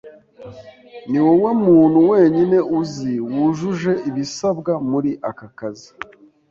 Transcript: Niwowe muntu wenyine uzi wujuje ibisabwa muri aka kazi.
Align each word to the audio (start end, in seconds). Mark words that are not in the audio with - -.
Niwowe 1.09 1.51
muntu 1.65 1.99
wenyine 2.11 2.57
uzi 2.79 3.11
wujuje 3.33 3.91
ibisabwa 4.09 4.71
muri 4.89 5.11
aka 5.29 5.47
kazi. 5.59 5.89